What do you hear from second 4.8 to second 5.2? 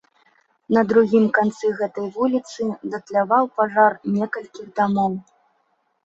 дамоў.